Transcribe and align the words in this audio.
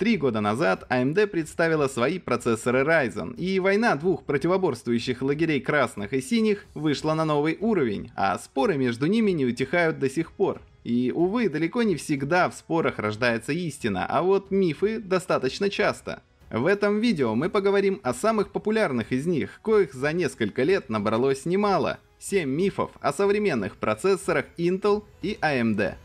Три 0.00 0.16
года 0.16 0.40
назад 0.40 0.86
AMD 0.88 1.26
представила 1.26 1.86
свои 1.86 2.18
процессоры 2.18 2.84
Ryzen, 2.84 3.36
и 3.36 3.60
война 3.60 3.96
двух 3.96 4.24
противоборствующих 4.24 5.20
лагерей 5.20 5.60
красных 5.60 6.14
и 6.14 6.22
синих 6.22 6.64
вышла 6.72 7.12
на 7.12 7.26
новый 7.26 7.58
уровень, 7.60 8.10
а 8.16 8.38
споры 8.38 8.78
между 8.78 9.04
ними 9.04 9.32
не 9.32 9.44
утихают 9.44 9.98
до 9.98 10.08
сих 10.08 10.32
пор. 10.32 10.62
И, 10.84 11.12
увы, 11.14 11.50
далеко 11.50 11.82
не 11.82 11.96
всегда 11.96 12.48
в 12.48 12.54
спорах 12.54 12.98
рождается 12.98 13.52
истина, 13.52 14.06
а 14.08 14.22
вот 14.22 14.50
мифы 14.50 15.00
достаточно 15.00 15.68
часто. 15.68 16.22
В 16.50 16.64
этом 16.64 16.98
видео 16.98 17.34
мы 17.34 17.50
поговорим 17.50 18.00
о 18.02 18.14
самых 18.14 18.52
популярных 18.52 19.12
из 19.12 19.26
них, 19.26 19.60
коих 19.62 19.92
за 19.92 20.14
несколько 20.14 20.62
лет 20.62 20.88
набралось 20.88 21.44
немало. 21.44 21.98
7 22.20 22.48
мифов 22.48 22.92
о 23.02 23.12
современных 23.12 23.76
процессорах 23.76 24.46
Intel 24.56 25.04
и 25.20 25.36
AMD. 25.42 25.96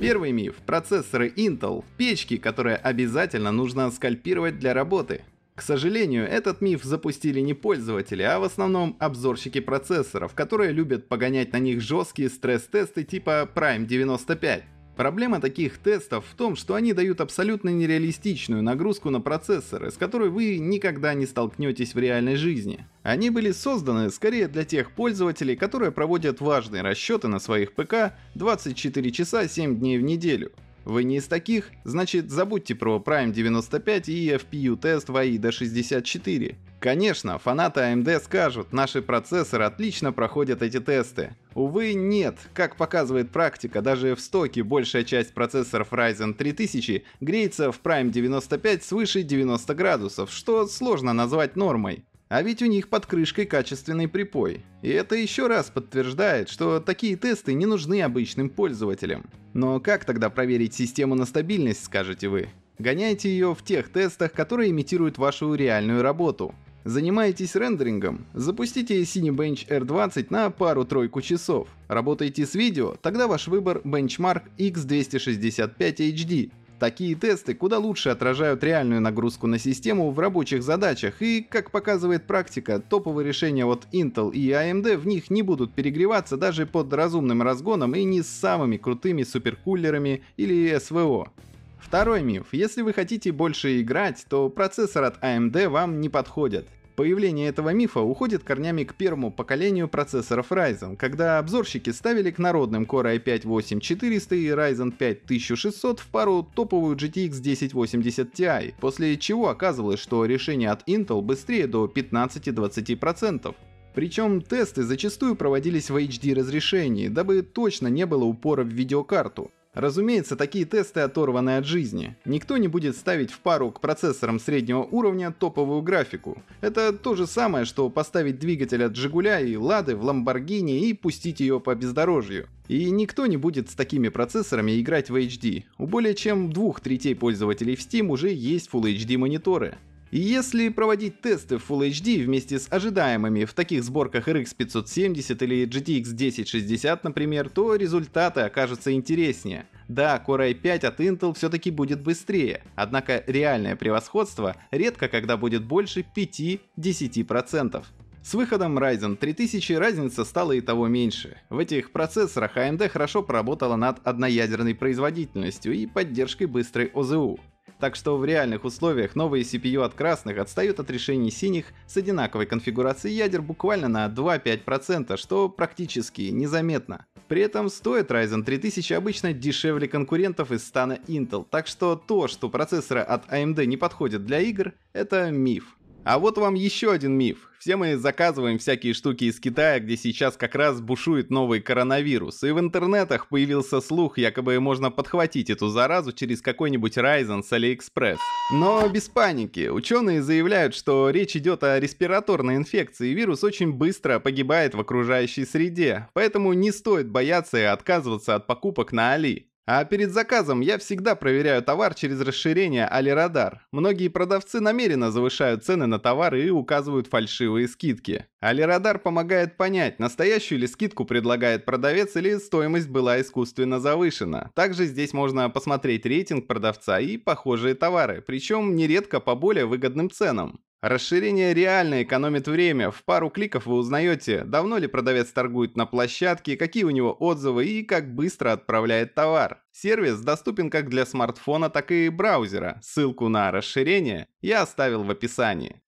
Первый 0.00 0.32
миф. 0.32 0.56
Процессоры 0.64 1.28
Intel– 1.28 1.84
печки, 1.96 2.36
которые 2.36 2.76
обязательно 2.76 3.52
нужно 3.52 3.90
скальпировать 3.90 4.58
для 4.58 4.74
работы. 4.74 5.22
К 5.54 5.62
сожалению, 5.62 6.24
этот 6.24 6.60
миф 6.60 6.84
запустили 6.84 7.40
не 7.40 7.52
пользователи, 7.52 8.22
а 8.22 8.38
в 8.38 8.44
основном 8.44 8.96
обзорщики 9.00 9.58
процессоров, 9.58 10.34
которые 10.34 10.70
любят 10.70 11.08
погонять 11.08 11.52
на 11.52 11.58
них 11.58 11.80
жесткие 11.80 12.30
стресс-тесты 12.30 13.02
типа 13.02 13.50
Prime 13.52 13.84
95. 13.84 14.62
Проблема 14.98 15.40
таких 15.40 15.78
тестов 15.78 16.24
в 16.28 16.34
том, 16.34 16.56
что 16.56 16.74
они 16.74 16.92
дают 16.92 17.20
абсолютно 17.20 17.68
нереалистичную 17.68 18.64
нагрузку 18.64 19.10
на 19.10 19.20
процессоры, 19.20 19.92
с 19.92 19.96
которой 19.96 20.28
вы 20.28 20.58
никогда 20.58 21.14
не 21.14 21.24
столкнетесь 21.24 21.94
в 21.94 21.98
реальной 22.00 22.34
жизни. 22.34 22.84
Они 23.04 23.30
были 23.30 23.52
созданы 23.52 24.10
скорее 24.10 24.48
для 24.48 24.64
тех 24.64 24.90
пользователей, 24.90 25.54
которые 25.54 25.92
проводят 25.92 26.40
важные 26.40 26.82
расчеты 26.82 27.28
на 27.28 27.38
своих 27.38 27.74
ПК 27.74 28.14
24 28.34 29.12
часа 29.12 29.46
7 29.46 29.78
дней 29.78 29.98
в 29.98 30.02
неделю. 30.02 30.50
Вы 30.88 31.04
не 31.04 31.18
из 31.18 31.28
таких? 31.28 31.70
Значит, 31.84 32.30
забудьте 32.30 32.74
про 32.74 32.96
Prime 32.96 33.30
95 33.30 34.08
и 34.08 34.30
FPU 34.30 34.74
тест 34.74 35.10
в 35.10 35.16
AIDA 35.16 35.52
64. 35.52 36.56
Конечно, 36.80 37.38
фанаты 37.38 37.80
AMD 37.80 38.20
скажут, 38.20 38.72
наши 38.72 39.02
процессоры 39.02 39.64
отлично 39.64 40.14
проходят 40.14 40.62
эти 40.62 40.80
тесты. 40.80 41.36
Увы, 41.52 41.92
нет. 41.92 42.38
Как 42.54 42.76
показывает 42.76 43.30
практика, 43.30 43.82
даже 43.82 44.14
в 44.14 44.20
стоке 44.20 44.62
большая 44.62 45.04
часть 45.04 45.34
процессоров 45.34 45.92
Ryzen 45.92 46.32
3000 46.32 47.04
греется 47.20 47.70
в 47.70 47.82
Prime 47.82 48.08
95 48.08 48.82
свыше 48.82 49.22
90 49.22 49.74
градусов, 49.74 50.32
что 50.32 50.66
сложно 50.66 51.12
назвать 51.12 51.54
нормой. 51.54 52.06
А 52.28 52.42
ведь 52.42 52.62
у 52.62 52.66
них 52.66 52.88
под 52.88 53.06
крышкой 53.06 53.46
качественный 53.46 54.06
припой. 54.06 54.62
И 54.82 54.90
это 54.90 55.14
еще 55.14 55.46
раз 55.46 55.70
подтверждает, 55.70 56.50
что 56.50 56.78
такие 56.78 57.16
тесты 57.16 57.54
не 57.54 57.64
нужны 57.64 58.02
обычным 58.02 58.50
пользователям. 58.50 59.24
Но 59.54 59.80
как 59.80 60.04
тогда 60.04 60.28
проверить 60.28 60.74
систему 60.74 61.14
на 61.14 61.24
стабильность, 61.24 61.84
скажете 61.84 62.28
вы? 62.28 62.48
Гоняйте 62.78 63.30
ее 63.30 63.54
в 63.54 63.64
тех 63.64 63.88
тестах, 63.90 64.32
которые 64.32 64.70
имитируют 64.70 65.18
вашу 65.18 65.54
реальную 65.54 66.02
работу. 66.02 66.54
Занимаетесь 66.84 67.56
рендерингом? 67.56 68.26
Запустите 68.34 69.02
Cinebench 69.02 69.66
R20 69.68 70.26
на 70.30 70.50
пару-тройку 70.50 71.20
часов. 71.20 71.68
Работаете 71.88 72.46
с 72.46 72.54
видео? 72.54 72.94
Тогда 73.02 73.26
ваш 73.26 73.48
выбор 73.48 73.80
Benchmark 73.84 74.42
X265 74.58 75.76
HD 75.76 76.50
Такие 76.78 77.16
тесты 77.16 77.54
куда 77.54 77.78
лучше 77.78 78.10
отражают 78.10 78.62
реальную 78.62 79.00
нагрузку 79.00 79.48
на 79.48 79.58
систему 79.58 80.10
в 80.12 80.18
рабочих 80.20 80.62
задачах, 80.62 81.20
и, 81.20 81.42
как 81.42 81.72
показывает 81.72 82.26
практика, 82.26 82.78
топовые 82.78 83.26
решения 83.26 83.64
от 83.64 83.88
Intel 83.92 84.32
и 84.32 84.50
AMD 84.50 84.96
в 84.96 85.06
них 85.06 85.28
не 85.28 85.42
будут 85.42 85.72
перегреваться 85.74 86.36
даже 86.36 86.66
под 86.66 86.92
разумным 86.92 87.42
разгоном 87.42 87.96
и 87.96 88.04
не 88.04 88.22
с 88.22 88.28
самыми 88.28 88.76
крутыми 88.76 89.24
суперкулерами 89.24 90.22
или 90.36 90.78
СВО. 90.78 91.32
Второй 91.80 92.22
миф. 92.22 92.46
Если 92.52 92.82
вы 92.82 92.92
хотите 92.92 93.32
больше 93.32 93.80
играть, 93.80 94.24
то 94.28 94.48
процессор 94.48 95.04
от 95.04 95.22
AMD 95.22 95.68
вам 95.68 96.00
не 96.00 96.08
подходит. 96.08 96.68
Появление 96.98 97.46
этого 97.46 97.72
мифа 97.72 98.00
уходит 98.00 98.42
корнями 98.42 98.82
к 98.82 98.92
первому 98.92 99.30
поколению 99.30 99.86
процессоров 99.86 100.50
Ryzen, 100.50 100.96
когда 100.96 101.38
обзорщики 101.38 101.90
ставили 101.90 102.32
к 102.32 102.38
народным 102.38 102.86
Core 102.86 103.22
i5-8400 103.24 104.36
и 104.36 104.48
Ryzen 104.48 104.90
5 104.90 105.22
1600 105.22 106.00
в 106.00 106.08
пару 106.08 106.42
топовую 106.42 106.96
GTX 106.96 107.38
1080 107.38 108.34
Ti, 108.34 108.74
после 108.80 109.16
чего 109.16 109.48
оказывалось, 109.48 110.00
что 110.00 110.24
решение 110.24 110.72
от 110.72 110.88
Intel 110.88 111.20
быстрее 111.20 111.68
до 111.68 111.86
15-20%. 111.86 113.54
Причем 113.94 114.42
тесты 114.42 114.82
зачастую 114.82 115.36
проводились 115.36 115.90
в 115.90 115.96
HD 115.96 116.34
разрешении, 116.34 117.06
дабы 117.06 117.42
точно 117.42 117.86
не 117.86 118.06
было 118.06 118.24
упора 118.24 118.64
в 118.64 118.70
видеокарту. 118.70 119.52
Разумеется, 119.78 120.34
такие 120.34 120.64
тесты 120.64 120.98
оторваны 121.02 121.56
от 121.56 121.64
жизни. 121.64 122.16
Никто 122.24 122.56
не 122.56 122.66
будет 122.66 122.96
ставить 122.96 123.30
в 123.30 123.38
пару 123.38 123.70
к 123.70 123.80
процессорам 123.80 124.40
среднего 124.40 124.82
уровня 124.82 125.30
топовую 125.30 125.82
графику. 125.82 126.42
Это 126.60 126.92
то 126.92 127.14
же 127.14 127.28
самое, 127.28 127.64
что 127.64 127.88
поставить 127.88 128.40
двигатель 128.40 128.82
от 128.82 128.96
Жигуля 128.96 129.38
и 129.38 129.54
Лады 129.54 129.94
в 129.94 130.02
Ламборгини 130.02 130.88
и 130.88 130.94
пустить 130.94 131.38
ее 131.38 131.60
по 131.60 131.76
бездорожью. 131.76 132.48
И 132.66 132.90
никто 132.90 133.26
не 133.26 133.36
будет 133.36 133.70
с 133.70 133.74
такими 133.74 134.08
процессорами 134.08 134.80
играть 134.80 135.10
в 135.10 135.14
HD. 135.14 135.62
У 135.78 135.86
более 135.86 136.16
чем 136.16 136.52
двух 136.52 136.80
третей 136.80 137.14
пользователей 137.14 137.76
в 137.76 137.80
Steam 137.80 138.08
уже 138.08 138.30
есть 138.30 138.68
Full 138.72 138.92
HD 138.92 139.16
мониторы. 139.16 139.78
Если 140.10 140.70
проводить 140.70 141.20
тесты 141.20 141.58
в 141.58 141.70
Full 141.70 141.90
HD 141.90 142.24
вместе 142.24 142.58
с 142.58 142.66
ожидаемыми 142.70 143.44
в 143.44 143.52
таких 143.52 143.84
сборках 143.84 144.26
RX 144.26 144.56
570 144.56 145.42
или 145.42 145.66
GTX 145.66 146.14
1060, 146.14 147.04
например, 147.04 147.50
то 147.50 147.74
результаты 147.74 148.40
окажутся 148.40 148.92
интереснее. 148.92 149.66
Да, 149.86 150.22
Core 150.26 150.54
i5 150.54 150.86
от 150.86 151.00
Intel 151.00 151.34
все-таки 151.34 151.70
будет 151.70 152.02
быстрее, 152.02 152.62
однако 152.74 153.22
реальное 153.26 153.76
превосходство 153.76 154.56
редко 154.70 155.08
когда 155.08 155.36
будет 155.36 155.64
больше 155.64 156.04
5-10%. 156.16 157.84
С 158.22 158.34
выходом 158.34 158.78
Ryzen 158.78 159.16
3000 159.16 159.72
разница 159.74 160.24
стала 160.24 160.52
и 160.52 160.60
того 160.60 160.88
меньше. 160.88 161.38
В 161.50 161.58
этих 161.58 161.92
процессорах 161.92 162.56
AMD 162.56 162.88
хорошо 162.88 163.22
поработала 163.22 163.76
над 163.76 164.06
одноядерной 164.06 164.74
производительностью 164.74 165.74
и 165.74 165.86
поддержкой 165.86 166.46
быстрой 166.46 166.90
ОЗУ. 166.94 167.38
Так 167.78 167.94
что 167.94 168.16
в 168.16 168.24
реальных 168.24 168.64
условиях 168.64 169.14
новые 169.14 169.44
CPU 169.44 169.84
от 169.84 169.94
красных 169.94 170.38
отстают 170.38 170.80
от 170.80 170.90
решений 170.90 171.30
синих 171.30 171.66
с 171.86 171.96
одинаковой 171.96 172.46
конфигурацией 172.46 173.16
ядер 173.16 173.40
буквально 173.40 173.88
на 173.88 174.06
2-5%, 174.08 175.16
что 175.16 175.48
практически 175.48 176.22
незаметно. 176.22 177.06
При 177.28 177.42
этом 177.42 177.68
стоит 177.68 178.10
Ryzen 178.10 178.42
3000 178.42 178.92
обычно 178.94 179.32
дешевле 179.32 179.86
конкурентов 179.86 180.50
из 180.50 180.66
стана 180.66 180.98
Intel, 181.06 181.46
так 181.48 181.68
что 181.68 181.94
то, 181.94 182.26
что 182.26 182.48
процессоры 182.48 183.00
от 183.00 183.30
AMD 183.30 183.64
не 183.66 183.76
подходят 183.76 184.24
для 184.24 184.40
игр, 184.40 184.72
это 184.92 185.30
миф. 185.30 185.77
А 186.08 186.18
вот 186.18 186.38
вам 186.38 186.54
еще 186.54 186.90
один 186.90 187.18
миф. 187.18 187.50
Все 187.58 187.76
мы 187.76 187.98
заказываем 187.98 188.58
всякие 188.58 188.94
штуки 188.94 189.24
из 189.24 189.38
Китая, 189.38 189.78
где 189.78 189.94
сейчас 189.94 190.38
как 190.38 190.54
раз 190.54 190.80
бушует 190.80 191.28
новый 191.28 191.60
коронавирус. 191.60 192.42
И 192.44 192.50
в 192.50 192.58
интернетах 192.58 193.28
появился 193.28 193.82
слух, 193.82 194.16
якобы 194.16 194.58
можно 194.58 194.90
подхватить 194.90 195.50
эту 195.50 195.68
заразу 195.68 196.12
через 196.12 196.40
какой-нибудь 196.40 196.96
Ryzen 196.96 197.42
с 197.42 197.52
AliExpress. 197.52 198.16
Но 198.54 198.88
без 198.88 199.10
паники. 199.10 199.68
Ученые 199.68 200.22
заявляют, 200.22 200.74
что 200.74 201.10
речь 201.10 201.36
идет 201.36 201.62
о 201.62 201.78
респираторной 201.78 202.56
инфекции, 202.56 203.12
вирус 203.12 203.44
очень 203.44 203.74
быстро 203.74 204.18
погибает 204.18 204.74
в 204.74 204.80
окружающей 204.80 205.44
среде. 205.44 206.08
Поэтому 206.14 206.54
не 206.54 206.72
стоит 206.72 207.10
бояться 207.10 207.58
и 207.58 207.64
отказываться 207.64 208.34
от 208.36 208.46
покупок 208.46 208.92
на 208.92 209.12
Али. 209.12 209.47
А 209.70 209.84
перед 209.84 210.12
заказом 210.12 210.60
я 210.60 210.78
всегда 210.78 211.14
проверяю 211.14 211.62
товар 211.62 211.92
через 211.92 212.22
расширение 212.22 212.86
Алирадар. 212.86 213.66
Многие 213.70 214.08
продавцы 214.08 214.60
намеренно 214.60 215.10
завышают 215.10 215.62
цены 215.62 215.84
на 215.84 215.98
товары 215.98 216.46
и 216.46 216.48
указывают 216.48 217.08
фальшивые 217.08 217.68
скидки. 217.68 218.24
Алирадар 218.40 218.98
помогает 218.98 219.58
понять, 219.58 219.98
настоящую 219.98 220.60
ли 220.60 220.66
скидку 220.66 221.04
предлагает 221.04 221.66
продавец 221.66 222.16
или 222.16 222.38
стоимость 222.38 222.88
была 222.88 223.20
искусственно 223.20 223.78
завышена. 223.78 224.50
Также 224.54 224.86
здесь 224.86 225.12
можно 225.12 225.50
посмотреть 225.50 226.06
рейтинг 226.06 226.46
продавца 226.46 226.98
и 226.98 227.18
похожие 227.18 227.74
товары, 227.74 228.24
причем 228.26 228.74
нередко 228.74 229.20
по 229.20 229.34
более 229.34 229.66
выгодным 229.66 230.10
ценам. 230.10 230.60
Расширение 230.80 231.54
реально 231.54 232.04
экономит 232.04 232.46
время. 232.46 232.92
В 232.92 233.02
пару 233.04 233.30
кликов 233.30 233.66
вы 233.66 233.74
узнаете, 233.74 234.44
давно 234.44 234.78
ли 234.78 234.86
продавец 234.86 235.28
торгует 235.32 235.76
на 235.76 235.86
площадке, 235.86 236.56
какие 236.56 236.84
у 236.84 236.90
него 236.90 237.16
отзывы 237.18 237.66
и 237.66 237.82
как 237.82 238.14
быстро 238.14 238.52
отправляет 238.52 239.14
товар. 239.16 239.60
Сервис 239.72 240.20
доступен 240.20 240.70
как 240.70 240.88
для 240.88 241.04
смартфона, 241.04 241.68
так 241.68 241.90
и 241.90 242.08
браузера. 242.10 242.78
Ссылку 242.80 243.28
на 243.28 243.50
расширение 243.50 244.28
я 244.40 244.62
оставил 244.62 245.02
в 245.02 245.10
описании. 245.10 245.82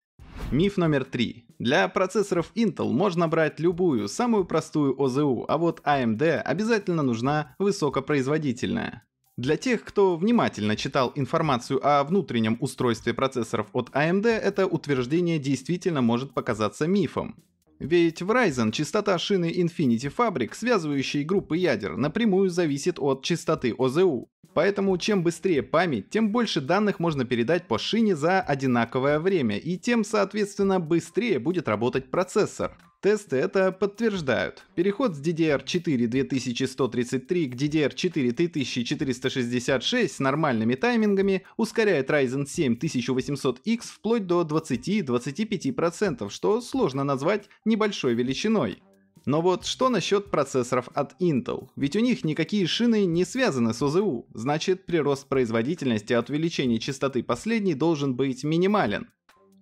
Миф 0.51 0.77
номер 0.77 1.05
три. 1.05 1.47
Для 1.61 1.87
процессоров 1.87 2.51
Intel 2.57 2.91
можно 2.91 3.29
брать 3.29 3.61
любую, 3.61 4.09
самую 4.09 4.45
простую 4.45 5.01
ОЗУ, 5.01 5.45
а 5.47 5.57
вот 5.57 5.81
AMD 5.85 6.41
обязательно 6.41 7.05
нужна 7.05 7.55
высокопроизводительная. 7.61 9.05
Для 9.41 9.57
тех, 9.57 9.85
кто 9.85 10.19
внимательно 10.19 10.77
читал 10.77 11.13
информацию 11.15 11.81
о 11.83 12.05
внутреннем 12.05 12.59
устройстве 12.61 13.15
процессоров 13.15 13.69
от 13.73 13.89
AMD, 13.89 14.27
это 14.27 14.67
утверждение 14.67 15.39
действительно 15.39 16.03
может 16.03 16.35
показаться 16.35 16.87
мифом. 16.87 17.43
Ведь 17.79 18.21
в 18.21 18.31
Ryzen 18.31 18.71
частота 18.71 19.17
шины 19.19 19.51
Infinity 19.51 20.13
Fabric, 20.15 20.51
связывающей 20.53 21.25
группы 21.25 21.57
ядер, 21.57 21.97
напрямую 21.97 22.51
зависит 22.51 22.99
от 22.99 23.25
частоты 23.25 23.75
ОЗУ. 23.79 24.29
Поэтому 24.53 24.99
чем 24.99 25.23
быстрее 25.23 25.63
память, 25.63 26.11
тем 26.11 26.33
больше 26.33 26.61
данных 26.61 26.99
можно 26.99 27.25
передать 27.25 27.67
по 27.67 27.79
шине 27.79 28.15
за 28.15 28.43
одинаковое 28.43 29.19
время, 29.19 29.57
и 29.57 29.79
тем, 29.79 30.05
соответственно, 30.05 30.81
быстрее 30.81 31.39
будет 31.39 31.67
работать 31.67 32.11
процессор. 32.11 32.77
Тесты 33.01 33.37
это 33.37 33.73
подтверждают. 33.73 34.63
Переход 34.75 35.17
с 35.17 35.23
DDR4 35.23 36.07
2133 36.07 37.49
к 37.49 37.55
DDR4 37.55 38.33
3466 38.33 40.15
с 40.17 40.19
нормальными 40.19 40.75
таймингами 40.75 41.47
ускоряет 41.57 42.11
Ryzen 42.11 42.47
7 42.47 42.75
1800X 42.75 43.81
вплоть 43.85 44.27
до 44.27 44.43
20-25%, 44.43 46.29
что 46.29 46.61
сложно 46.61 47.03
назвать 47.03 47.49
небольшой 47.65 48.13
величиной. 48.13 48.83
Но 49.25 49.41
вот 49.41 49.65
что 49.65 49.89
насчет 49.89 50.31
процессоров 50.31 50.91
от 50.93 51.19
Intel? 51.23 51.69
Ведь 51.77 51.97
у 51.97 52.01
них 52.01 52.23
никакие 52.25 52.67
шины 52.67 53.07
не 53.07 53.25
связаны 53.25 53.73
с 53.73 53.81
ОЗУ, 53.81 54.27
значит 54.35 54.85
прирост 54.85 55.27
производительности 55.27 56.13
от 56.13 56.29
увеличения 56.29 56.79
частоты 56.79 57.23
последней 57.23 57.75
должен 57.75 58.15
быть 58.15 58.45
минимален. 58.45 59.09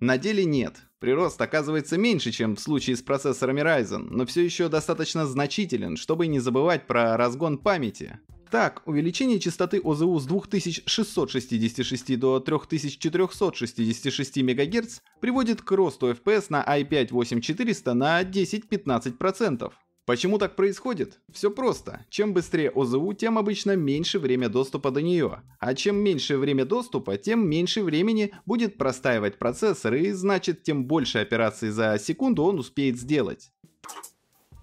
На 0.01 0.17
деле 0.17 0.45
нет. 0.45 0.77
Прирост 1.01 1.41
оказывается 1.41 1.99
меньше, 1.99 2.31
чем 2.31 2.55
в 2.57 2.61
случае 2.61 2.97
с 2.97 3.03
процессорами 3.03 3.61
Ryzen, 3.61 4.09
но 4.11 4.27
все 4.27 4.45
еще 4.45 4.69
достаточно 4.69 5.27
значителен, 5.27 5.97
чтобы 5.97 6.27
не 6.27 6.39
забывать 6.39 6.87
про 6.87 7.17
разгон 7.17 7.59
памяти. 7.59 8.21
Так, 8.51 8.83
увеличение 8.87 9.41
частоты 9.41 9.81
ОЗУ 9.81 10.19
с 10.19 10.25
2666 10.27 12.19
до 12.19 12.41
3466 12.41 14.37
МГц 14.39 15.01
приводит 15.21 15.63
к 15.63 15.71
росту 15.73 16.11
FPS 16.11 16.47
на 16.49 16.65
i5-8400 16.65 17.93
на 17.93 18.23
10-15%. 18.23 19.73
Почему 20.09 20.39
так 20.39 20.57
происходит? 20.57 21.21
Все 21.31 21.51
просто. 21.51 22.07
Чем 22.09 22.33
быстрее 22.33 22.71
ОЗУ, 22.75 23.13
тем 23.13 23.37
обычно 23.37 23.77
меньше 23.77 24.19
время 24.19 24.49
доступа 24.49 24.91
до 24.91 25.03
нее. 25.03 25.43
А 25.61 25.75
чем 25.75 25.97
меньше 25.97 26.39
время 26.39 26.65
доступа, 26.65 27.19
тем 27.19 27.47
меньше 27.47 27.83
времени 27.83 28.33
будет 28.47 28.79
простаивать 28.79 29.39
процессор, 29.39 29.93
и 29.93 30.13
значит, 30.13 30.63
тем 30.63 30.87
больше 30.87 31.19
операций 31.19 31.69
за 31.69 31.99
секунду 31.99 32.43
он 32.45 32.59
успеет 32.59 32.97
сделать. 32.97 33.53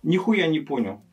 Нихуя 0.02 0.48
не 0.48 0.62
понял. 0.62 1.04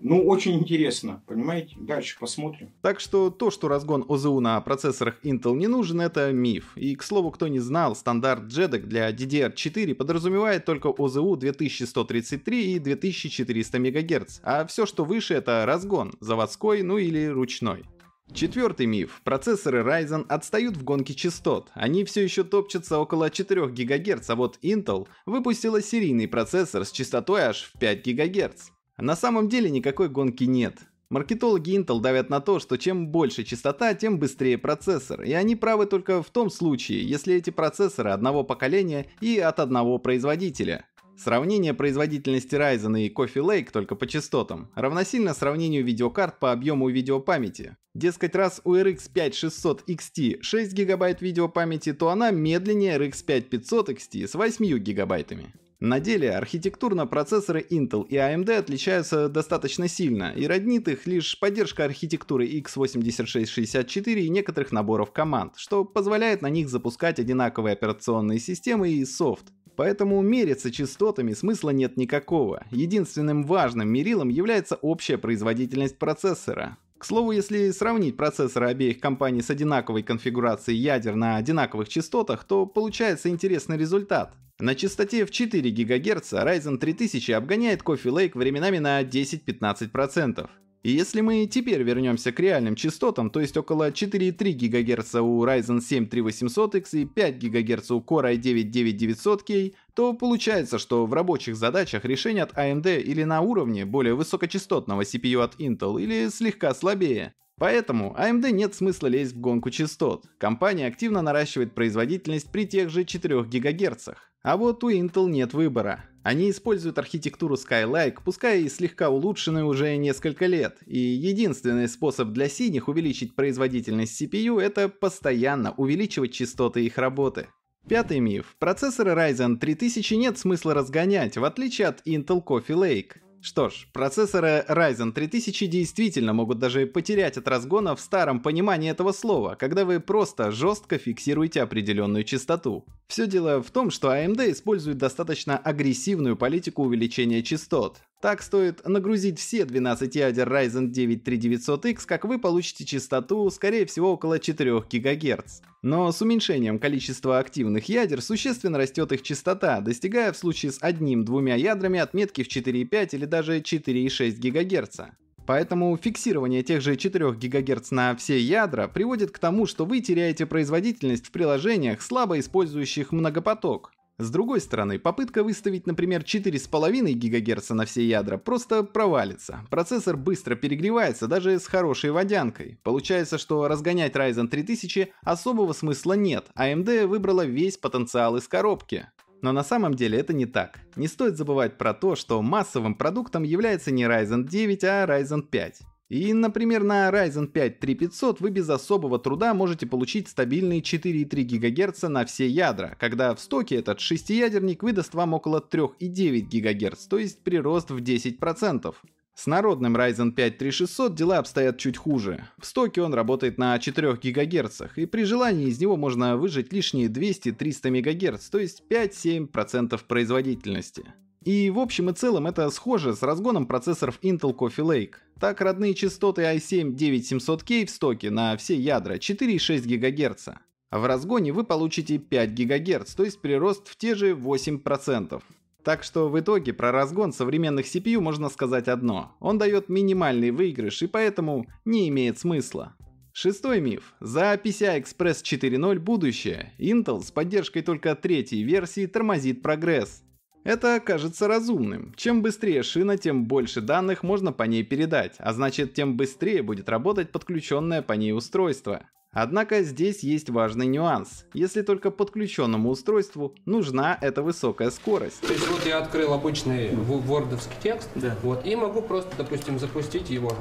Ну, 0.00 0.26
очень 0.26 0.54
интересно, 0.58 1.22
понимаете? 1.26 1.76
Дальше 1.78 2.18
посмотрим. 2.18 2.72
Так 2.82 3.00
что 3.00 3.30
то, 3.30 3.50
что 3.50 3.68
разгон 3.68 4.04
ОЗУ 4.08 4.40
на 4.40 4.60
процессорах 4.60 5.18
Intel 5.22 5.56
не 5.56 5.66
нужен, 5.66 6.00
это 6.00 6.32
миф. 6.32 6.72
И, 6.76 6.94
к 6.96 7.02
слову, 7.02 7.30
кто 7.30 7.48
не 7.48 7.60
знал, 7.60 7.94
стандарт 7.94 8.44
JEDEC 8.44 8.80
для 8.80 9.10
DDR4 9.10 9.94
подразумевает 9.94 10.64
только 10.64 10.88
ОЗУ 10.88 11.36
2133 11.36 12.74
и 12.74 12.78
2400 12.78 13.78
МГц, 13.78 14.40
а 14.42 14.66
все, 14.66 14.84
что 14.84 15.04
выше, 15.04 15.34
это 15.34 15.64
разгон, 15.64 16.12
заводской, 16.20 16.82
ну 16.82 16.98
или 16.98 17.26
ручной. 17.26 17.84
Четвертый 18.32 18.86
миф. 18.86 19.20
Процессоры 19.22 19.82
Ryzen 19.82 20.24
отстают 20.28 20.76
в 20.76 20.82
гонке 20.82 21.14
частот. 21.14 21.70
Они 21.74 22.04
все 22.04 22.24
еще 22.24 22.42
топчутся 22.42 22.98
около 22.98 23.30
4 23.30 23.68
ГГц, 23.68 24.28
а 24.30 24.34
вот 24.34 24.58
Intel 24.62 25.06
выпустила 25.26 25.80
серийный 25.82 26.26
процессор 26.26 26.84
с 26.84 26.90
частотой 26.90 27.42
аж 27.42 27.70
в 27.74 27.78
5 27.78 28.02
ГГц. 28.02 28.70
На 28.98 29.16
самом 29.16 29.48
деле 29.48 29.70
никакой 29.70 30.08
гонки 30.08 30.44
нет. 30.44 30.78
Маркетологи 31.10 31.76
Intel 31.76 32.00
давят 32.00 32.30
на 32.30 32.40
то, 32.40 32.58
что 32.58 32.76
чем 32.76 33.08
больше 33.08 33.44
частота, 33.44 33.94
тем 33.94 34.18
быстрее 34.18 34.58
процессор. 34.58 35.22
И 35.22 35.32
они 35.32 35.54
правы 35.54 35.86
только 35.86 36.22
в 36.22 36.30
том 36.30 36.50
случае, 36.50 37.06
если 37.06 37.34
эти 37.34 37.50
процессоры 37.50 38.10
одного 38.10 38.42
поколения 38.42 39.06
и 39.20 39.38
от 39.38 39.60
одного 39.60 39.98
производителя. 39.98 40.86
Сравнение 41.16 41.74
производительности 41.74 42.56
Ryzen 42.56 43.00
и 43.00 43.12
Coffee 43.12 43.42
Lake 43.42 43.70
только 43.70 43.94
по 43.94 44.06
частотам 44.06 44.70
равносильно 44.74 45.32
сравнению 45.32 45.84
видеокарт 45.84 46.40
по 46.40 46.50
объему 46.50 46.88
видеопамяти. 46.88 47.76
Дескать, 47.94 48.34
раз 48.34 48.60
у 48.64 48.74
RX 48.74 49.08
5600 49.12 49.88
XT 49.88 50.42
6 50.42 50.74
ГБ 50.74 51.18
видеопамяти, 51.20 51.92
то 51.92 52.08
она 52.08 52.32
медленнее 52.32 52.98
RX 52.98 53.24
5500 53.24 53.90
XT 53.90 54.26
с 54.26 54.34
8 54.34 54.78
гигабайтами. 54.78 55.54
На 55.80 56.00
деле 56.00 56.30
архитектурно 56.30 57.06
процессоры 57.06 57.60
Intel 57.68 58.06
и 58.06 58.16
AMD 58.16 58.50
отличаются 58.56 59.28
достаточно 59.28 59.88
сильно, 59.88 60.32
и 60.32 60.46
роднит 60.46 60.88
их 60.88 61.06
лишь 61.06 61.38
поддержка 61.38 61.84
архитектуры 61.84 62.46
x86-64 62.46 64.14
и 64.14 64.28
некоторых 64.28 64.72
наборов 64.72 65.12
команд, 65.12 65.54
что 65.56 65.84
позволяет 65.84 66.42
на 66.42 66.48
них 66.48 66.68
запускать 66.68 67.18
одинаковые 67.18 67.72
операционные 67.72 68.38
системы 68.38 68.90
и 68.90 69.04
софт. 69.04 69.46
Поэтому 69.76 70.22
мериться 70.22 70.70
частотами 70.70 71.32
смысла 71.32 71.70
нет 71.70 71.96
никакого. 71.96 72.64
Единственным 72.70 73.44
важным 73.44 73.88
мерилом 73.88 74.28
является 74.28 74.76
общая 74.76 75.18
производительность 75.18 75.98
процессора. 75.98 76.78
К 77.04 77.06
слову, 77.06 77.32
если 77.32 77.70
сравнить 77.70 78.16
процессоры 78.16 78.68
обеих 78.68 78.98
компаний 78.98 79.42
с 79.42 79.50
одинаковой 79.50 80.02
конфигурацией 80.02 80.78
ядер 80.78 81.16
на 81.16 81.36
одинаковых 81.36 81.86
частотах, 81.86 82.44
то 82.44 82.64
получается 82.64 83.28
интересный 83.28 83.76
результат. 83.76 84.32
На 84.58 84.74
частоте 84.74 85.26
в 85.26 85.30
4 85.30 85.70
ГГц 85.70 86.32
Ryzen 86.32 86.78
3000 86.78 87.32
обгоняет 87.32 87.82
Coffee 87.82 88.10
Lake 88.10 88.38
временами 88.38 88.78
на 88.78 89.02
10-15%. 89.02 90.48
И 90.84 90.90
если 90.90 91.22
мы 91.22 91.46
теперь 91.46 91.82
вернемся 91.82 92.30
к 92.30 92.38
реальным 92.38 92.76
частотам, 92.76 93.30
то 93.30 93.40
есть 93.40 93.56
около 93.56 93.90
4,3 93.90 94.52
ГГц 94.52 95.14
у 95.14 95.42
Ryzen 95.42 95.80
7 95.80 96.04
3800X 96.04 96.88
и 96.92 97.04
5 97.06 97.38
ГГц 97.38 97.90
у 97.92 98.00
Core 98.00 98.36
i9 98.36 98.70
9900K, 98.70 99.74
то 99.94 100.12
получается, 100.12 100.78
что 100.78 101.06
в 101.06 101.14
рабочих 101.14 101.56
задачах 101.56 102.04
решение 102.04 102.42
от 102.42 102.52
AMD 102.52 103.00
или 103.00 103.24
на 103.24 103.40
уровне 103.40 103.86
более 103.86 104.14
высокочастотного 104.14 105.02
CPU 105.04 105.40
от 105.40 105.58
Intel, 105.58 105.98
или 106.02 106.28
слегка 106.28 106.74
слабее. 106.74 107.32
Поэтому 107.58 108.14
AMD 108.18 108.50
нет 108.50 108.74
смысла 108.74 109.06
лезть 109.06 109.32
в 109.32 109.40
гонку 109.40 109.70
частот. 109.70 110.26
Компания 110.36 110.86
активно 110.86 111.22
наращивает 111.22 111.74
производительность 111.74 112.52
при 112.52 112.66
тех 112.66 112.90
же 112.90 113.06
4 113.06 113.44
ГГц. 113.44 114.10
А 114.42 114.56
вот 114.58 114.84
у 114.84 114.90
Intel 114.90 115.30
нет 115.30 115.54
выбора. 115.54 116.04
Они 116.24 116.50
используют 116.50 116.98
архитектуру 116.98 117.56
Skylake, 117.56 118.16
пускай 118.24 118.62
и 118.62 118.70
слегка 118.70 119.10
улучшенную 119.10 119.66
уже 119.66 119.94
несколько 119.96 120.46
лет, 120.46 120.78
и 120.86 120.98
единственный 120.98 121.86
способ 121.86 122.30
для 122.30 122.48
синих 122.48 122.88
увеличить 122.88 123.36
производительность 123.36 124.20
CPU 124.20 124.58
это 124.58 124.88
постоянно 124.88 125.74
увеличивать 125.76 126.32
частоты 126.32 126.86
их 126.86 126.96
работы. 126.96 127.48
Пятый 127.86 128.20
миф. 128.20 128.56
Процессоры 128.58 129.10
Ryzen 129.10 129.58
3000 129.58 130.14
нет 130.14 130.38
смысла 130.38 130.72
разгонять, 130.72 131.36
в 131.36 131.44
отличие 131.44 131.88
от 131.88 132.00
Intel 132.06 132.42
Coffee 132.42 132.68
Lake. 132.68 133.18
Что 133.42 133.68
ж, 133.68 133.86
процессоры 133.92 134.64
Ryzen 134.66 135.12
3000 135.12 135.66
действительно 135.66 136.32
могут 136.32 136.58
даже 136.58 136.86
потерять 136.86 137.36
от 137.36 137.46
разгона 137.46 137.94
в 137.94 138.00
старом 138.00 138.40
понимании 138.40 138.90
этого 138.90 139.12
слова, 139.12 139.56
когда 139.60 139.84
вы 139.84 140.00
просто 140.00 140.50
жестко 140.50 140.96
фиксируете 140.96 141.60
определенную 141.60 142.24
частоту. 142.24 142.86
Все 143.06 143.26
дело 143.26 143.62
в 143.62 143.70
том, 143.70 143.90
что 143.90 144.14
AMD 144.14 144.52
использует 144.52 144.98
достаточно 144.98 145.58
агрессивную 145.58 146.36
политику 146.36 146.84
увеличения 146.84 147.42
частот. 147.42 147.98
Так 148.20 148.40
стоит 148.40 148.86
нагрузить 148.88 149.38
все 149.38 149.66
12 149.66 150.14
ядер 150.14 150.50
Ryzen 150.50 150.88
9 150.88 151.22
3900X, 151.22 152.06
как 152.06 152.24
вы 152.24 152.38
получите 152.38 152.86
частоту, 152.86 153.50
скорее 153.50 153.84
всего, 153.84 154.12
около 154.12 154.38
4 154.38 154.80
ГГц. 154.90 155.60
Но 155.82 156.10
с 156.10 156.22
уменьшением 156.22 156.78
количества 156.78 157.38
активных 157.38 157.90
ядер 157.90 158.22
существенно 158.22 158.78
растет 158.78 159.12
их 159.12 159.20
частота, 159.20 159.82
достигая 159.82 160.32
в 160.32 160.38
случае 160.38 160.72
с 160.72 160.78
одним-двумя 160.80 161.56
ядрами 161.56 162.00
отметки 162.00 162.42
в 162.42 162.48
4,5 162.48 163.10
или 163.12 163.26
даже 163.26 163.60
4,6 163.60 164.38
ГГц. 164.40 165.00
Поэтому 165.46 165.96
фиксирование 165.96 166.62
тех 166.62 166.80
же 166.80 166.96
4 166.96 167.32
ГГц 167.32 167.90
на 167.90 168.16
все 168.16 168.38
ядра 168.38 168.88
приводит 168.88 169.30
к 169.30 169.38
тому, 169.38 169.66
что 169.66 169.84
вы 169.84 170.00
теряете 170.00 170.46
производительность 170.46 171.26
в 171.26 171.30
приложениях, 171.30 172.02
слабо 172.02 172.38
использующих 172.38 173.12
многопоток. 173.12 173.92
С 174.16 174.30
другой 174.30 174.60
стороны, 174.60 175.00
попытка 175.00 175.42
выставить, 175.42 175.88
например, 175.88 176.22
4,5 176.22 177.14
ГГц 177.14 177.70
на 177.70 177.84
все 177.84 178.06
ядра 178.06 178.38
просто 178.38 178.84
провалится. 178.84 179.66
Процессор 179.70 180.16
быстро 180.16 180.54
перегревается 180.54 181.26
даже 181.26 181.58
с 181.58 181.66
хорошей 181.66 182.12
водянкой. 182.12 182.78
Получается, 182.84 183.38
что 183.38 183.66
разгонять 183.66 184.14
Ryzen 184.14 184.46
3000 184.46 185.12
особого 185.22 185.72
смысла 185.72 186.12
нет, 186.12 186.46
AMD 186.56 187.08
выбрала 187.08 187.44
весь 187.44 187.76
потенциал 187.76 188.36
из 188.36 188.46
коробки. 188.46 189.08
Но 189.44 189.52
на 189.52 189.62
самом 189.62 189.92
деле 189.92 190.18
это 190.18 190.32
не 190.32 190.46
так. 190.46 190.80
Не 190.96 191.06
стоит 191.06 191.36
забывать 191.36 191.76
про 191.76 191.92
то, 191.92 192.16
что 192.16 192.40
массовым 192.40 192.94
продуктом 192.94 193.42
является 193.42 193.90
не 193.90 194.04
Ryzen 194.04 194.48
9, 194.48 194.84
а 194.84 195.04
Ryzen 195.04 195.42
5. 195.42 195.80
И, 196.08 196.32
например, 196.32 196.82
на 196.82 197.10
Ryzen 197.10 197.48
5 197.48 197.78
3500 197.78 198.40
вы 198.40 198.48
без 198.48 198.70
особого 198.70 199.18
труда 199.18 199.52
можете 199.52 199.86
получить 199.86 200.28
стабильные 200.28 200.80
4,3 200.80 201.58
ГГц 201.58 202.04
на 202.04 202.24
все 202.24 202.48
ядра, 202.48 202.96
когда 202.98 203.34
в 203.34 203.40
стоке 203.40 203.76
этот 203.76 204.00
шестиядерник 204.00 204.82
выдаст 204.82 205.12
вам 205.12 205.34
около 205.34 205.60
3,9 205.60 206.40
ГГц, 206.50 207.06
то 207.06 207.18
есть 207.18 207.44
прирост 207.44 207.90
в 207.90 207.98
10%. 207.98 208.94
С 209.34 209.46
народным 209.48 209.96
Ryzen 209.96 210.30
5 210.30 210.58
3600 210.58 211.14
дела 211.14 211.38
обстоят 211.38 211.76
чуть 211.76 211.96
хуже. 211.96 212.46
В 212.56 212.66
стоке 212.66 213.02
он 213.02 213.12
работает 213.12 213.58
на 213.58 213.78
4 213.78 214.14
ГГц, 214.14 214.82
и 214.94 215.06
при 215.06 215.24
желании 215.24 215.66
из 215.66 215.80
него 215.80 215.96
можно 215.96 216.36
выжать 216.36 216.72
лишние 216.72 217.08
200-300 217.08 217.90
МГц, 217.90 218.48
то 218.48 218.58
есть 218.58 218.84
5-7% 218.88 220.00
производительности. 220.06 221.04
И 221.44 221.68
в 221.68 221.78
общем 221.78 222.08
и 222.10 222.14
целом 222.14 222.46
это 222.46 222.70
схоже 222.70 223.14
с 223.14 223.22
разгоном 223.22 223.66
процессоров 223.66 224.18
Intel 224.22 224.56
Coffee 224.56 224.84
Lake. 224.84 225.14
Так 225.40 225.60
родные 225.60 225.94
частоты 225.94 226.42
i7-9700K 226.42 227.86
в 227.86 227.90
стоке 227.90 228.30
на 228.30 228.56
все 228.56 228.76
ядра 228.76 229.16
4,6 229.16 229.84
ГГц. 229.84 230.48
В 230.90 231.06
разгоне 231.06 231.52
вы 231.52 231.64
получите 231.64 232.18
5 232.18 232.54
ГГц, 232.54 233.14
то 233.14 233.24
есть 233.24 233.40
прирост 233.40 233.88
в 233.88 233.96
те 233.96 234.14
же 234.14 234.30
8%. 234.30 235.42
Так 235.84 236.02
что 236.02 236.30
в 236.30 236.40
итоге 236.40 236.72
про 236.72 236.90
разгон 236.92 237.32
современных 237.32 237.86
CPU 237.86 238.20
можно 238.20 238.48
сказать 238.48 238.88
одно. 238.88 239.36
Он 239.38 239.58
дает 239.58 239.90
минимальный 239.90 240.50
выигрыш 240.50 241.02
и 241.02 241.06
поэтому 241.06 241.66
не 241.84 242.08
имеет 242.08 242.38
смысла. 242.38 242.96
Шестой 243.32 243.80
миф. 243.80 244.14
За 244.20 244.54
PCI 244.54 245.02
Express 245.02 245.42
4.0 245.42 245.98
будущее. 245.98 246.72
Intel 246.78 247.20
с 247.20 247.30
поддержкой 247.30 247.82
только 247.82 248.14
третьей 248.14 248.62
версии 248.62 249.06
тормозит 249.06 249.60
прогресс. 249.60 250.22
Это 250.62 250.98
кажется 251.04 251.46
разумным. 251.46 252.14
Чем 252.16 252.40
быстрее 252.40 252.82
шина, 252.82 253.18
тем 253.18 253.44
больше 253.44 253.82
данных 253.82 254.22
можно 254.22 254.50
по 254.52 254.62
ней 254.62 254.82
передать, 254.82 255.34
а 255.38 255.52
значит 255.52 255.92
тем 255.92 256.16
быстрее 256.16 256.62
будет 256.62 256.88
работать 256.88 257.30
подключенное 257.30 258.00
по 258.00 258.14
ней 258.14 258.32
устройство. 258.32 259.02
Однако 259.34 259.82
здесь 259.82 260.20
есть 260.20 260.48
важный 260.48 260.86
нюанс. 260.86 261.44
Если 261.52 261.82
только 261.82 262.10
подключенному 262.10 262.88
устройству 262.90 263.54
нужна 263.66 264.16
эта 264.20 264.42
высокая 264.42 264.90
скорость. 264.90 265.40
То 265.40 265.52
есть 265.52 265.68
вот 265.68 265.84
я 265.84 265.98
открыл 265.98 266.32
обычный 266.32 266.94
вордовский 266.94 267.74
текст, 267.82 268.08
да. 268.14 268.36
вот, 268.42 268.64
и 268.64 268.76
могу 268.76 269.02
просто, 269.02 269.30
допустим, 269.36 269.78
запустить 269.78 270.30
его. 270.30 270.56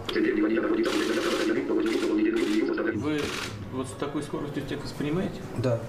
Вы 2.96 3.22
вот 3.74 3.88
с 3.88 3.92
такой 3.92 4.24
скоростью 4.24 4.64
текст 4.68 4.86
воспринимаете? 4.86 5.42
Да. 5.58 5.80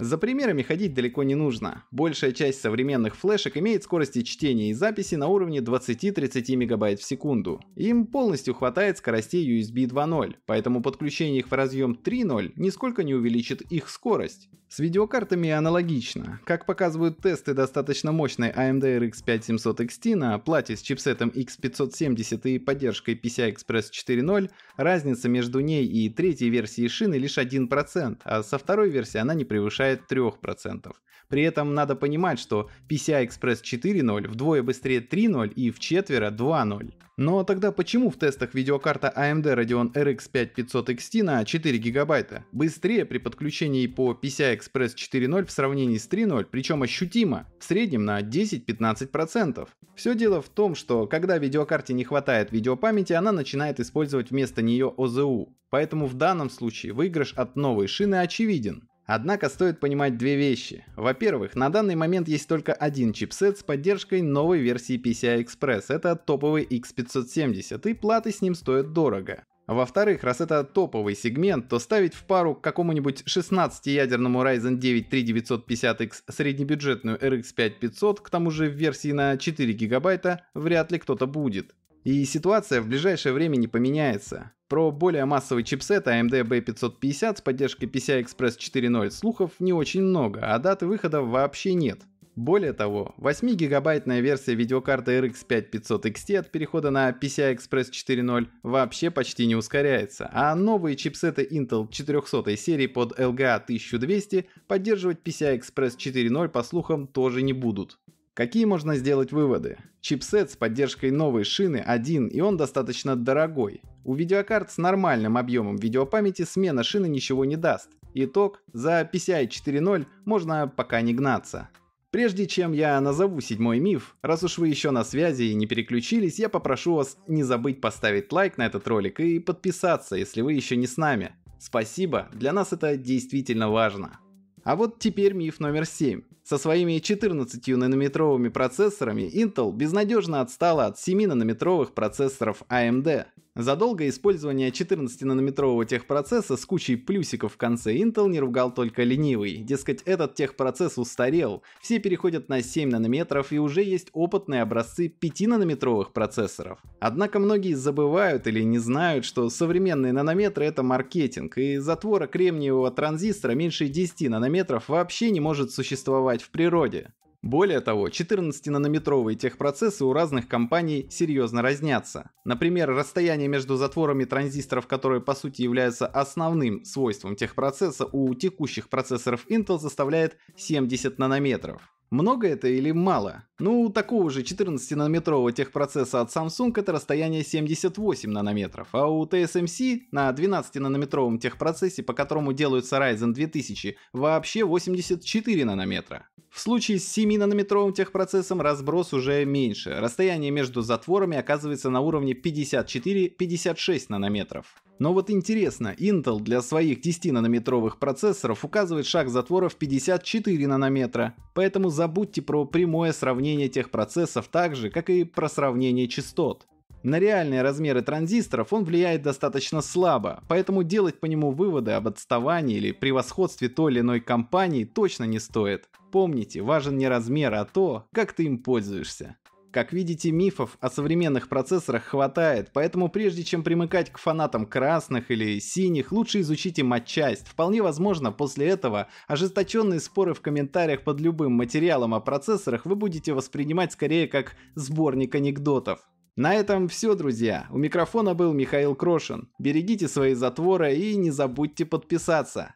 За 0.00 0.16
примерами 0.16 0.62
ходить 0.62 0.94
далеко 0.94 1.22
не 1.24 1.34
нужно. 1.34 1.84
Большая 1.90 2.32
часть 2.32 2.62
современных 2.62 3.16
флешек 3.16 3.58
имеет 3.58 3.84
скорости 3.84 4.22
чтения 4.22 4.70
и 4.70 4.72
записи 4.72 5.16
на 5.16 5.28
уровне 5.28 5.58
20-30 5.58 6.56
МБ 6.56 6.98
в 6.98 7.04
секунду. 7.04 7.60
Им 7.76 8.06
полностью 8.06 8.54
хватает 8.54 8.96
скоростей 8.96 9.60
USB 9.60 9.86
2.0, 9.86 10.36
поэтому 10.46 10.80
подключение 10.80 11.40
их 11.40 11.50
в 11.50 11.52
разъем 11.52 11.98
3.0 12.02 12.52
нисколько 12.56 13.04
не 13.04 13.14
увеличит 13.14 13.60
их 13.70 13.90
скорость. 13.90 14.48
С 14.72 14.78
видеокартами 14.78 15.50
аналогично. 15.50 16.38
Как 16.44 16.64
показывают 16.64 17.20
тесты 17.20 17.54
достаточно 17.54 18.12
мощной 18.12 18.50
AMD 18.50 19.00
RX 19.00 19.24
5700 19.24 19.80
XT 19.80 20.14
на 20.14 20.38
плате 20.38 20.76
с 20.76 20.80
чипсетом 20.80 21.30
X570 21.30 22.42
и 22.44 22.58
поддержкой 22.60 23.16
PCI 23.16 23.52
Express 23.52 23.90
4.0, 23.90 24.48
разница 24.76 25.28
между 25.28 25.58
ней 25.58 25.84
и 25.84 26.08
третьей 26.08 26.50
версией 26.50 26.88
шины 26.88 27.16
лишь 27.16 27.36
1%, 27.36 28.20
а 28.22 28.44
со 28.44 28.58
второй 28.58 28.90
версии 28.90 29.18
она 29.18 29.34
не 29.34 29.44
превышает 29.44 30.02
3%. 30.08 30.92
При 31.30 31.42
этом 31.42 31.74
надо 31.74 31.96
понимать, 31.96 32.38
что 32.38 32.68
PCI 32.88 33.28
Express 33.28 33.62
4.0 33.62 34.28
вдвое 34.28 34.62
быстрее 34.62 35.00
3.0 35.00 35.54
и 35.54 35.70
в 35.70 35.78
четверо 35.78 36.30
2.0. 36.30 36.92
Но 37.16 37.44
тогда 37.44 37.70
почему 37.70 38.10
в 38.10 38.16
тестах 38.16 38.54
видеокарта 38.54 39.12
AMD 39.14 39.42
Radeon 39.42 39.92
RX 39.92 40.30
5500 40.32 40.90
XT 40.90 41.22
на 41.22 41.44
4 41.44 41.78
гигабайта 41.78 42.44
быстрее 42.50 43.04
при 43.04 43.18
подключении 43.18 43.86
по 43.86 44.18
PCI 44.20 44.58
Express 44.58 44.94
4.0 44.96 45.44
в 45.44 45.50
сравнении 45.50 45.98
с 45.98 46.08
3.0, 46.08 46.46
причем 46.50 46.82
ощутимо, 46.82 47.46
в 47.60 47.64
среднем 47.64 48.04
на 48.06 48.22
10-15%? 48.22 49.68
Все 49.94 50.14
дело 50.14 50.40
в 50.40 50.48
том, 50.48 50.74
что 50.74 51.06
когда 51.06 51.38
видеокарте 51.38 51.92
не 51.92 52.04
хватает 52.04 52.52
видеопамяти, 52.52 53.12
она 53.12 53.32
начинает 53.32 53.78
использовать 53.80 54.30
вместо 54.30 54.62
нее 54.62 54.92
OZU. 54.96 55.50
Поэтому 55.68 56.06
в 56.06 56.14
данном 56.14 56.50
случае 56.50 56.94
выигрыш 56.94 57.34
от 57.34 57.54
новой 57.54 57.86
шины 57.86 58.16
очевиден. 58.16 58.88
Однако 59.12 59.48
стоит 59.48 59.80
понимать 59.80 60.16
две 60.16 60.36
вещи. 60.36 60.84
Во-первых, 60.94 61.56
на 61.56 61.68
данный 61.68 61.96
момент 61.96 62.28
есть 62.28 62.46
только 62.46 62.72
один 62.72 63.12
чипсет 63.12 63.58
с 63.58 63.64
поддержкой 63.64 64.22
новой 64.22 64.60
версии 64.60 65.02
PCI 65.02 65.44
Express. 65.44 65.86
Это 65.88 66.14
топовый 66.14 66.62
X570 66.62 67.90
и 67.90 67.94
платы 67.94 68.30
с 68.30 68.40
ним 68.40 68.54
стоят 68.54 68.92
дорого. 68.92 69.42
Во-вторых, 69.66 70.22
раз 70.22 70.40
это 70.40 70.62
топовый 70.62 71.16
сегмент, 71.16 71.68
то 71.68 71.80
ставить 71.80 72.14
в 72.14 72.22
пару 72.22 72.54
к 72.54 72.60
какому-нибудь 72.60 73.24
16-ядерному 73.26 74.44
Ryzen 74.44 74.76
9 74.76 75.12
3950X 75.12 76.12
среднебюджетную 76.28 77.18
RX 77.18 77.52
5500, 77.54 78.20
к 78.20 78.30
тому 78.30 78.52
же 78.52 78.68
в 78.68 78.74
версии 78.74 79.10
на 79.10 79.36
4 79.36 79.72
гигабайта, 79.72 80.44
вряд 80.54 80.92
ли 80.92 81.00
кто-то 81.00 81.26
будет. 81.26 81.74
И 82.04 82.24
ситуация 82.24 82.80
в 82.80 82.88
ближайшее 82.88 83.32
время 83.32 83.56
не 83.56 83.68
поменяется. 83.68 84.52
Про 84.68 84.90
более 84.90 85.24
массовый 85.24 85.64
чипсет 85.64 86.06
AMD 86.06 86.42
B550 86.48 87.38
с 87.38 87.40
поддержкой 87.40 87.86
PCI 87.86 88.24
Express 88.24 88.56
4.0 88.56 89.10
слухов 89.10 89.52
не 89.58 89.72
очень 89.72 90.02
много, 90.02 90.40
а 90.42 90.58
даты 90.58 90.86
выхода 90.86 91.20
вообще 91.22 91.74
нет. 91.74 92.00
Более 92.36 92.72
того, 92.72 93.14
8-гигабайтная 93.18 94.20
версия 94.20 94.54
видеокарты 94.54 95.18
RX 95.18 95.44
5500 95.46 96.06
XT 96.06 96.36
от 96.38 96.50
перехода 96.50 96.90
на 96.90 97.10
PCI 97.10 97.56
Express 97.56 97.90
4.0 97.90 98.46
вообще 98.62 99.10
почти 99.10 99.46
не 99.46 99.56
ускоряется, 99.56 100.30
а 100.32 100.54
новые 100.54 100.96
чипсеты 100.96 101.46
Intel 101.50 101.90
400 101.90 102.56
серии 102.56 102.86
под 102.86 103.18
LGA 103.18 103.56
1200 103.56 104.46
поддерживать 104.68 105.18
PCI 105.22 105.60
Express 105.60 105.96
4.0 105.98 106.48
по 106.48 106.62
слухам 106.62 107.08
тоже 107.08 107.42
не 107.42 107.52
будут. 107.52 107.98
Какие 108.40 108.64
можно 108.64 108.96
сделать 108.96 109.32
выводы? 109.32 109.76
Чипсет 110.00 110.50
с 110.50 110.56
поддержкой 110.56 111.10
новой 111.10 111.44
шины 111.44 111.76
один 111.76 112.26
и 112.26 112.40
он 112.40 112.56
достаточно 112.56 113.14
дорогой. 113.14 113.82
У 114.02 114.14
видеокарт 114.14 114.70
с 114.70 114.78
нормальным 114.78 115.36
объемом 115.36 115.76
видеопамяти 115.76 116.44
смена 116.44 116.82
шины 116.82 117.06
ничего 117.06 117.44
не 117.44 117.56
даст. 117.56 117.90
Итог, 118.14 118.62
за 118.72 119.02
PCI 119.02 119.46
4.0 119.48 120.06
можно 120.24 120.72
пока 120.74 121.02
не 121.02 121.12
гнаться. 121.12 121.68
Прежде 122.10 122.46
чем 122.46 122.72
я 122.72 122.98
назову 123.02 123.42
седьмой 123.42 123.78
миф, 123.78 124.16
раз 124.22 124.42
уж 124.42 124.56
вы 124.56 124.68
еще 124.68 124.90
на 124.90 125.04
связи 125.04 125.42
и 125.42 125.54
не 125.54 125.66
переключились, 125.66 126.38
я 126.38 126.48
попрошу 126.48 126.94
вас 126.94 127.18
не 127.28 127.42
забыть 127.42 127.82
поставить 127.82 128.32
лайк 128.32 128.56
на 128.56 128.64
этот 128.64 128.88
ролик 128.88 129.20
и 129.20 129.38
подписаться, 129.38 130.16
если 130.16 130.40
вы 130.40 130.54
еще 130.54 130.76
не 130.76 130.86
с 130.86 130.96
нами. 130.96 131.34
Спасибо, 131.58 132.30
для 132.32 132.54
нас 132.54 132.72
это 132.72 132.96
действительно 132.96 133.68
важно. 133.68 134.18
А 134.62 134.76
вот 134.76 134.98
теперь 134.98 135.32
миф 135.32 135.60
номер 135.60 135.86
7. 135.86 136.22
Со 136.44 136.58
своими 136.58 136.98
14-нанометровыми 136.98 138.50
процессорами 138.50 139.22
Intel 139.22 139.72
безнадежно 139.72 140.40
отстала 140.40 140.86
от 140.86 140.96
7-нанометровых 140.96 141.92
процессоров 141.92 142.62
AMD. 142.68 143.26
За 143.60 143.76
долгое 143.76 144.08
использование 144.08 144.70
14-нанометрового 144.70 145.84
техпроцесса 145.84 146.56
с 146.56 146.64
кучей 146.64 146.96
плюсиков 146.96 147.52
в 147.52 147.56
конце 147.58 147.94
Intel 147.94 148.30
не 148.30 148.40
ругал 148.40 148.72
только 148.72 149.02
ленивый. 149.02 149.58
Дескать, 149.58 150.00
этот 150.06 150.34
техпроцесс 150.34 150.96
устарел, 150.96 151.62
все 151.82 151.98
переходят 151.98 152.48
на 152.48 152.62
7 152.62 152.88
нанометров 152.88 153.52
и 153.52 153.58
уже 153.58 153.82
есть 153.82 154.08
опытные 154.14 154.62
образцы 154.62 155.08
5-нанометровых 155.08 156.14
процессоров. 156.14 156.78
Однако 157.00 157.38
многие 157.38 157.74
забывают 157.74 158.46
или 158.46 158.62
не 158.62 158.78
знают, 158.78 159.26
что 159.26 159.50
современные 159.50 160.14
нанометры 160.14 160.64
это 160.64 160.82
маркетинг, 160.82 161.58
и 161.58 161.76
затвора 161.76 162.28
кремниевого 162.28 162.90
транзистора 162.90 163.52
меньше 163.52 163.88
10 163.88 164.30
нанометров 164.30 164.88
вообще 164.88 165.30
не 165.30 165.40
может 165.40 165.70
существовать 165.70 166.40
в 166.40 166.48
природе. 166.48 167.12
Более 167.42 167.80
того, 167.80 168.08
14-нанометровые 168.08 169.34
техпроцессы 169.34 170.04
у 170.04 170.12
разных 170.12 170.46
компаний 170.46 171.06
серьезно 171.10 171.62
разнятся. 171.62 172.30
Например, 172.44 172.90
расстояние 172.90 173.48
между 173.48 173.76
затворами 173.76 174.24
транзисторов, 174.24 174.86
которые 174.86 175.22
по 175.22 175.34
сути 175.34 175.62
являются 175.62 176.06
основным 176.06 176.84
свойством 176.84 177.36
техпроцесса, 177.36 178.04
у 178.12 178.34
текущих 178.34 178.90
процессоров 178.90 179.46
Intel 179.48 179.78
составляет 179.78 180.36
70 180.56 181.18
нанометров. 181.18 181.80
Много 182.10 182.48
это 182.48 182.66
или 182.66 182.90
мало? 182.90 183.44
Ну, 183.60 183.82
у 183.82 183.88
такого 183.88 184.30
же 184.30 184.42
14-нанометрового 184.42 185.52
техпроцесса 185.52 186.20
от 186.20 186.34
Samsung 186.34 186.72
это 186.76 186.90
расстояние 186.90 187.44
78 187.44 188.28
нанометров, 188.28 188.88
а 188.90 189.06
у 189.06 189.24
TSMC 189.24 190.00
на 190.10 190.28
12-нанометровом 190.30 191.38
техпроцессе, 191.38 192.02
по 192.02 192.12
которому 192.12 192.52
делаются 192.52 192.96
Ryzen 192.96 193.32
2000, 193.32 193.96
вообще 194.12 194.64
84 194.64 195.64
нанометра. 195.64 196.26
В 196.50 196.58
случае 196.58 196.98
с 196.98 197.16
7-нанометровым 197.16 197.92
техпроцессом 197.92 198.60
разброс 198.60 199.12
уже 199.12 199.44
меньше, 199.44 199.94
расстояние 200.00 200.50
между 200.50 200.82
затворами 200.82 201.36
оказывается 201.36 201.90
на 201.90 202.00
уровне 202.00 202.32
54-56 202.32 204.06
нанометров. 204.08 204.82
Но 205.00 205.14
вот 205.14 205.30
интересно, 205.30 205.94
Intel 205.98 206.40
для 206.40 206.60
своих 206.60 207.00
10-нанометровых 207.00 207.98
процессоров 207.98 208.66
указывает 208.66 209.06
шаг 209.06 209.30
затвора 209.30 209.70
в 209.70 209.76
54 209.76 210.66
нанометра, 210.66 211.34
поэтому 211.54 211.88
забудьте 211.88 212.42
про 212.42 212.66
прямое 212.66 213.12
сравнение 213.12 213.70
тех 213.70 213.90
процессов 213.90 214.48
так 214.48 214.76
же, 214.76 214.90
как 214.90 215.08
и 215.08 215.24
про 215.24 215.48
сравнение 215.48 216.06
частот. 216.06 216.66
На 217.02 217.18
реальные 217.18 217.62
размеры 217.62 218.02
транзисторов 218.02 218.74
он 218.74 218.84
влияет 218.84 219.22
достаточно 219.22 219.80
слабо, 219.80 220.44
поэтому 220.48 220.82
делать 220.82 221.18
по 221.18 221.24
нему 221.24 221.50
выводы 221.50 221.92
об 221.92 222.06
отставании 222.06 222.76
или 222.76 222.92
превосходстве 222.92 223.70
той 223.70 223.92
или 223.92 224.00
иной 224.00 224.20
компании 224.20 224.84
точно 224.84 225.24
не 225.24 225.38
стоит. 225.38 225.88
Помните, 226.12 226.60
важен 226.60 226.98
не 226.98 227.08
размер, 227.08 227.54
а 227.54 227.64
то, 227.64 228.04
как 228.12 228.34
ты 228.34 228.44
им 228.44 228.58
пользуешься. 228.58 229.36
Как 229.72 229.92
видите, 229.92 230.32
мифов 230.32 230.76
о 230.80 230.90
современных 230.90 231.48
процессорах 231.48 232.04
хватает, 232.04 232.70
поэтому 232.72 233.08
прежде 233.08 233.44
чем 233.44 233.62
примыкать 233.62 234.10
к 234.10 234.18
фанатам 234.18 234.66
красных 234.66 235.30
или 235.30 235.60
синих, 235.60 236.10
лучше 236.10 236.40
изучите 236.40 236.82
матчасть. 236.82 237.46
Вполне 237.46 237.80
возможно, 237.80 238.32
после 238.32 238.66
этого 238.66 239.06
ожесточенные 239.28 240.00
споры 240.00 240.34
в 240.34 240.40
комментариях 240.40 241.04
под 241.04 241.20
любым 241.20 241.52
материалом 241.52 242.14
о 242.14 242.20
процессорах 242.20 242.84
вы 242.84 242.96
будете 242.96 243.32
воспринимать 243.32 243.92
скорее 243.92 244.26
как 244.26 244.56
сборник 244.74 245.36
анекдотов. 245.36 246.00
На 246.34 246.54
этом 246.54 246.88
все, 246.88 247.14
друзья. 247.14 247.68
У 247.70 247.78
микрофона 247.78 248.34
был 248.34 248.52
Михаил 248.52 248.96
Крошин. 248.96 249.52
Берегите 249.60 250.08
свои 250.08 250.34
затворы 250.34 250.96
и 250.96 251.14
не 251.14 251.30
забудьте 251.30 251.84
подписаться. 251.84 252.74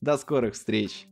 До 0.00 0.16
скорых 0.16 0.54
встреч! 0.54 1.08